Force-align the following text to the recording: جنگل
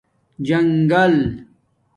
جنگل 0.47 1.15